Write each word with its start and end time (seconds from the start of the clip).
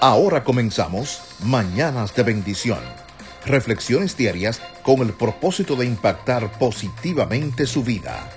Ahora 0.00 0.44
comenzamos 0.44 1.20
Mañanas 1.42 2.14
de 2.14 2.22
Bendición. 2.22 2.78
Reflexiones 3.44 4.16
diarias 4.16 4.62
con 4.84 5.00
el 5.00 5.12
propósito 5.12 5.74
de 5.74 5.86
impactar 5.86 6.52
positivamente 6.56 7.66
su 7.66 7.82
vida. 7.82 8.30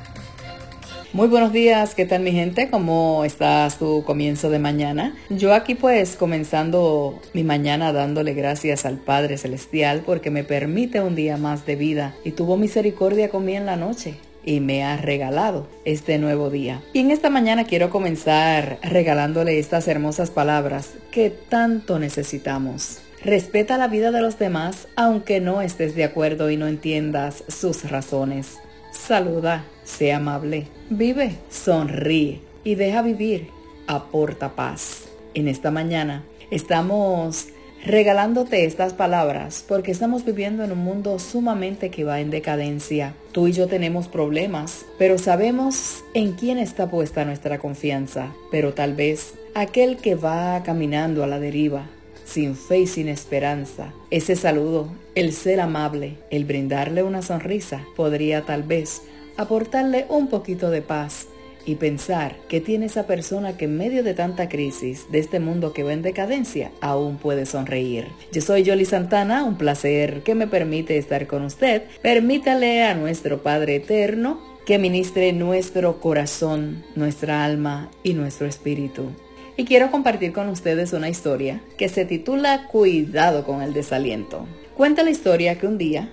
Muy 1.13 1.28
buenos 1.28 1.54
días, 1.54 1.94
¿qué 1.94 2.08
tal 2.08 2.24
mi 2.24 2.32
gente? 2.32 2.71
¿Cómo 2.71 3.24
estás 3.26 3.78
tu 3.78 4.04
comienzo 4.05 4.50
de 4.50 4.58
mañana? 4.58 5.16
Yo 5.29 5.54
aquí 5.54 5.76
pues 5.76 6.16
comenzando 6.16 7.21
mi 7.36 7.43
mañana 7.43 7.93
dándole 7.93 8.34
gracias 8.34 8.84
al 8.88 8.98
Padre 8.98 9.38
Celestial 9.38 10.02
porque 10.04 10.32
me 10.32 10.43
permite 10.43 11.00
un 11.00 11.14
día 11.14 11.38
más 11.38 11.68
de 11.68 11.75
vida 11.75 12.16
y 12.23 12.32
tuvo 12.32 12.57
misericordia 12.57 13.30
conmigo 13.30 13.59
en 13.59 13.68
la 13.68 13.75
noche 13.75 14.18
y 14.44 14.60
me 14.60 14.84
ha 14.84 14.98
regalado 14.98 15.68
este 15.86 16.18
nuevo 16.18 16.50
día. 16.50 16.82
Y 16.94 17.00
en 17.00 17.12
esta 17.12 17.30
mañana 17.30 17.66
quiero 17.66 17.89
comenzar 17.89 18.80
regalándole 18.82 19.60
estas 19.60 19.88
hermosas 19.88 20.32
palabras 20.32 20.94
que 21.12 21.30
tanto 21.30 22.00
necesitamos. 22.00 23.00
Respeta 23.24 23.78
la 23.78 23.88
vida 23.88 24.12
de 24.12 24.21
los 24.21 24.39
demás 24.39 24.88
aunque 24.96 25.39
no 25.39 25.62
estés 25.62 25.96
de 25.96 26.04
acuerdo 26.04 26.50
y 26.50 26.57
no 26.57 26.68
entiendas 26.68 27.43
sus 27.48 27.89
razones. 27.89 28.57
Saluda, 28.92 29.65
sea 29.84 30.18
amable, 30.18 30.68
vive, 30.89 31.37
sonríe 31.50 32.42
y 32.64 32.76
deja 32.76 33.02
vivir. 33.02 33.50
Aporta 33.88 34.56
paz. 34.56 35.06
En 35.34 35.48
esta 35.48 35.72
mañana 35.72 36.23
estamos 36.50 37.48
regalándote 37.84 38.66
estas 38.66 38.94
palabras 38.94 39.66
porque 39.67 39.92
estamos 39.92 40.23
viviendo 40.26 40.64
en 40.64 40.72
un 40.72 40.80
mundo 40.80 41.17
sumamente 41.20 41.90
que 41.90 42.04
va 42.04 42.20
en 42.20 42.30
decadencia. 42.30 43.14
Tú 43.31 43.48
y 43.48 43.54
yo 43.54 43.67
tenemos 43.67 44.08
problemas, 44.08 44.86
pero 44.98 45.17
sabemos 45.17 46.04
en 46.14 46.34
quién 46.34 46.58
está 46.58 46.90
puesta 46.90 47.26
nuestra 47.26 47.59
confianza. 47.59 48.34
Pero 48.52 48.73
tal 48.73 48.95
vez 48.95 49.34
aquel 49.56 49.98
que 49.98 50.16
va 50.16 50.62
caminando 50.64 51.23
a 51.23 51.28
la 51.28 51.40
deriva, 51.40 51.88
sin 52.26 52.56
fe 52.56 52.80
y 52.80 52.88
sin 52.88 53.09
esperanza. 53.09 53.94
Ese 54.09 54.36
saludo, 54.36 54.90
el 55.16 55.34
ser 55.34 55.60
amable, 55.60 56.18
el 56.30 56.45
brindarle 56.45 57.04
una 57.04 57.22
sonrisa, 57.22 57.84
podría 57.95 58.44
tal 58.44 58.64
vez 58.64 59.02
aportarle 59.38 60.06
un 60.10 60.28
poquito 60.28 60.70
de 60.70 60.82
paz 60.82 61.28
y 61.66 61.76
pensar 61.76 62.36
que 62.48 62.62
tiene 62.62 62.88
esa 62.88 63.08
persona 63.08 63.58
que 63.58 63.66
en 63.66 63.78
medio 63.78 64.04
de 64.04 64.14
tanta 64.14 64.50
crisis 64.50 65.12
de 65.12 65.20
este 65.20 65.40
mundo 65.40 65.73
que 65.73 65.84
va 65.84 65.94
en 65.94 66.02
decadencia 66.02 66.72
aún 66.81 67.17
puede 67.17 67.45
sonreír. 67.45 68.08
Yo 68.31 68.42
soy 68.42 68.64
Yoli 68.64 68.86
Santana, 68.86 69.44
un 69.44 69.58
placer 69.58 70.22
que 70.23 70.36
me 70.36 70.48
permite 70.48 70.98
estar 70.98 71.28
con 71.28 71.44
usted. 71.44 71.84
Permítale 72.02 72.84
a 72.84 72.95
nuestro 72.95 73.42
Padre 73.44 73.78
Eterno 73.78 74.39
que 74.66 74.78
ministre 74.78 75.34
nuestro 75.34 76.00
corazón, 76.00 76.84
nuestra 76.95 77.44
alma 77.44 77.89
y 78.04 78.14
nuestro 78.14 78.48
espíritu 78.48 79.12
y 79.58 79.66
quiero 79.66 79.92
compartir 79.92 80.34
con 80.34 80.50
ustedes 80.50 80.94
una 80.94 81.09
historia 81.09 81.62
que 81.78 81.89
se 81.89 82.06
titula 82.06 82.67
Cuidado 82.67 83.45
con 83.45 83.62
el 83.62 83.73
desaliento. 83.73 84.48
Cuenta 84.76 85.04
la 85.04 85.12
historia 85.12 85.59
que 85.59 85.67
un 85.67 85.78
día 85.78 86.09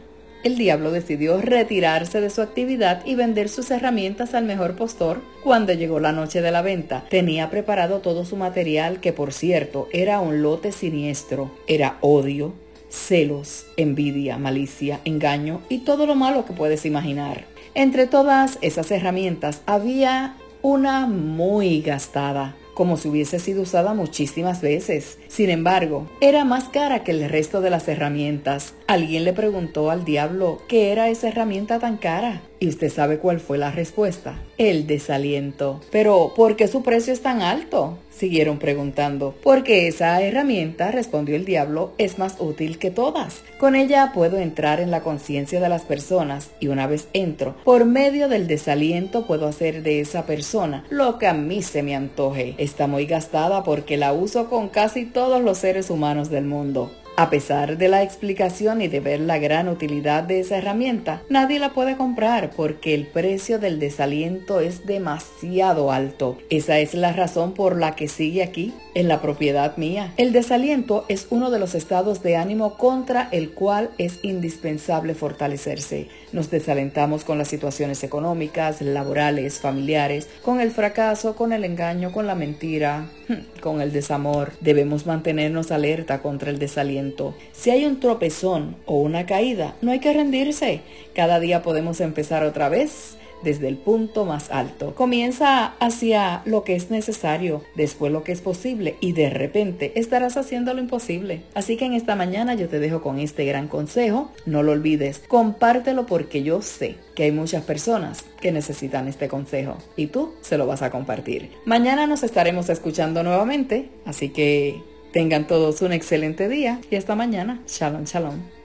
el 0.49 0.57
diablo 0.57 0.91
decidió 0.91 1.41
retirarse 1.43 2.23
de 2.23 2.31
su 2.31 2.41
actividad 2.41 3.05
y 3.05 3.15
vender 3.15 3.51
sus 3.51 3.71
herramientas 3.71 4.33
al 4.33 4.45
mejor 4.45 4.77
postor. 4.77 5.21
Cuando 5.45 5.75
llegó 5.75 6.01
la 6.01 6.13
noche 6.13 6.41
de 6.41 6.51
la 6.51 6.63
venta, 6.63 7.05
tenía 7.11 7.51
preparado 7.51 7.99
todo 8.01 8.25
su 8.25 8.37
material 8.37 8.99
que 8.99 9.13
por 9.13 9.35
cierto 9.35 9.89
era 9.93 10.21
un 10.21 10.43
lote 10.43 10.73
siniestro, 10.73 11.51
era 11.67 11.99
odio, 12.01 12.55
celos, 12.89 13.67
envidia, 13.77 14.39
malicia, 14.39 15.01
engaño 15.05 15.61
y 15.69 15.81
todo 15.81 16.07
lo 16.07 16.15
malo 16.15 16.47
que 16.47 16.55
puedes 16.55 16.87
imaginar. 16.87 17.45
Entre 17.75 18.07
todas 18.07 18.57
esas 18.63 18.91
herramientas 18.91 19.61
había 19.67 20.35
una 20.63 21.07
muy 21.07 21.83
gastada, 21.83 22.57
como 22.79 22.97
si 22.97 23.09
hubiese 23.09 23.41
sido 23.41 23.63
usada 23.63 23.93
muchísimas 23.93 24.61
veces. 24.61 25.19
Sin 25.27 25.51
embargo, 25.51 26.09
era 26.21 26.45
más 26.45 26.69
cara 26.69 27.03
que 27.03 27.11
el 27.11 27.29
resto 27.29 27.61
de 27.61 27.71
las 27.71 27.89
herramientas. 27.89 28.75
Alguien 28.87 29.25
le 29.25 29.33
preguntó 29.33 29.91
al 29.91 30.05
diablo 30.05 30.63
qué 30.69 30.93
era 30.93 31.09
esa 31.09 31.27
herramienta 31.27 31.81
tan 31.81 31.97
cara. 31.97 32.41
¿Y 32.61 32.69
usted 32.69 32.91
sabe 32.91 33.19
cuál 33.19 33.39
fue 33.39 33.57
la 33.57 33.71
respuesta? 33.71 34.41
El 34.59 34.87
desaliento. 34.87 35.81
Pero, 35.93 36.33
¿por 36.35 36.57
qué 36.57 36.67
su 36.67 36.83
precio 36.83 37.13
es 37.13 37.21
tan 37.21 37.41
alto? 37.41 37.99
Siguieron 38.11 38.59
preguntando. 38.59 39.37
Porque 39.45 39.87
esa 39.87 40.21
herramienta, 40.21 40.91
respondió 40.91 41.37
el 41.37 41.45
diablo, 41.45 41.93
es 41.99 42.19
más 42.19 42.37
útil 42.41 42.79
que 42.79 42.91
todas. 42.91 43.43
Con 43.61 43.77
ella 43.77 44.11
puedo 44.13 44.39
entrar 44.39 44.81
en 44.81 44.91
la 44.91 45.03
conciencia 45.03 45.61
de 45.61 45.69
las 45.69 45.83
personas 45.83 46.51
y 46.59 46.67
una 46.67 46.89
vez 46.89 47.07
entro, 47.13 47.55
por 47.65 47.85
medio 47.85 48.29
del 48.29 48.49
desaliento 48.49 49.25
puedo 49.25 49.47
hacer 49.47 49.85
de 49.85 50.01
esa 50.01 50.27
persona 50.27 50.85
lo 50.91 51.19
que 51.19 51.29
a 51.29 51.35
mí 51.35 51.63
se 51.63 51.85
me 51.85 51.95
antoje. 51.95 52.57
Está 52.59 52.89
muy 52.89 53.07
gastada 53.07 53.63
porque 53.63 53.97
la 53.97 54.13
uso 54.13 54.51
con 54.51 54.69
casi 54.69 55.05
todos 55.05 55.41
los 55.43 55.59
seres 55.59 55.91
humanos 55.91 56.29
del 56.29 56.45
mundo. 56.45 56.91
A 57.19 57.31
pesar 57.31 57.79
de 57.79 57.89
la 57.89 58.05
explicación 58.05 58.81
y 58.81 58.87
de 58.87 59.01
ver 59.01 59.19
la 59.19 59.39
gran 59.39 59.69
utilidad 59.69 60.23
de 60.23 60.39
esa 60.39 60.59
herramienta, 60.59 61.21
nadie 61.29 61.59
la 61.59 61.75
puede 61.75 61.97
comprar 61.97 62.51
porque 62.55 62.95
el 62.95 63.09
precio 63.09 63.59
del 63.59 63.81
desaliento 63.81 64.61
es 64.61 64.87
demasiado 64.87 65.91
alto. 65.91 66.39
Esa 66.49 66.79
es 66.79 66.95
la 66.95 67.13
razón 67.13 67.55
por 67.55 67.77
la 67.77 67.97
que 67.97 68.07
sigue 68.07 68.45
aquí, 68.45 68.73
en 68.95 69.09
la 69.09 69.21
propiedad 69.21 69.77
mía. 69.77 70.13
El 70.17 70.33
desaliento 70.33 71.05
es 71.09 71.27
uno 71.31 71.51
de 71.51 71.59
los 71.59 71.75
estados 71.75 72.23
de 72.23 72.37
ánimo 72.37 72.77
contra 72.77 73.29
el 73.33 73.51
cual 73.51 73.91
es 73.99 74.21
indispensable 74.23 75.15
fortalecerse. 75.15 76.09
Nos 76.33 76.51
desalentamos 76.51 77.25
con 77.25 77.39
las 77.39 77.49
situaciones 77.49 78.05
económicas, 78.05 78.81
laborales, 78.81 79.59
familiares, 79.61 80.29
con 80.43 80.61
el 80.61 80.71
fracaso, 80.71 81.35
con 81.35 81.53
el 81.53 81.65
engaño, 81.65 82.13
con 82.13 82.27
la 82.27 82.35
mentira, 82.35 83.09
con 83.61 83.81
el 83.81 83.93
desamor. 83.93 84.53
Debemos 84.61 85.07
mantenernos 85.07 85.71
alerta 85.71 86.21
contra 86.21 86.51
el 86.51 86.59
desaliento. 86.59 87.08
Si 87.53 87.71
hay 87.71 87.85
un 87.85 88.01
tropezón 88.01 88.77
o 88.87 89.01
una 89.01 89.27
caída, 89.27 89.75
no 89.83 89.93
hay 89.93 90.01
que 90.01 90.13
rendirse. 90.13 90.81
Cada 91.15 91.41
día 91.41 91.63
podemos 91.63 92.01
empezar 92.01 92.45
otra 92.45 92.69
vez 92.69 93.19
desde 93.43 93.69
el 93.69 93.77
punto 93.77 94.25
más 94.25 94.51
alto. 94.51 94.95
Comienza 94.95 95.75
hacia 95.79 96.43
lo 96.45 96.65
que 96.65 96.75
es 96.75 96.91
necesario, 96.91 97.63
después 97.75 98.13
lo 98.13 98.25
que 98.25 98.33
es 98.33 98.41
posible 98.41 98.97
y 99.01 99.13
de 99.13 99.31
repente 99.31 99.93
estarás 99.97 100.37
haciendo 100.37 100.75
lo 100.75 100.81
imposible. 100.81 101.43
Así 101.55 101.77
que 101.77 101.87
en 101.87 101.95
esta 101.95 102.17
mañana 102.17 102.55
yo 102.55 102.69
te 102.69 102.79
dejo 102.79 103.03
con 103.03 103.19
este 103.19 103.45
gran 103.45 103.69
consejo. 103.69 104.31
No 104.47 104.63
lo 104.63 104.73
olvides, 104.73 105.21
compártelo 105.29 106.07
porque 106.07 106.43
yo 106.43 106.63
sé 106.63 106.97
que 107.15 107.25
hay 107.25 107.33
muchas 107.33 107.65
personas 107.65 108.25
que 108.41 108.53
necesitan 108.53 109.09
este 109.09 109.29
consejo 109.29 109.77
y 109.97 110.07
tú 110.07 110.35
se 110.41 110.59
lo 110.59 110.67
vas 110.67 110.83
a 110.83 110.91
compartir. 110.91 111.51
Mañana 111.65 112.07
nos 112.07 112.23
estaremos 112.23 112.69
escuchando 112.69 113.23
nuevamente, 113.23 113.89
así 114.05 114.31
que 114.31 114.83
tengan 115.13 115.47
todos 115.47 115.83
un 115.83 115.93
excelente 115.93 116.49
día 116.49 116.81
y 116.91 116.97
hasta 116.97 117.15
mañana. 117.15 117.61
Shalom, 117.67 118.05
shalom. 118.05 118.58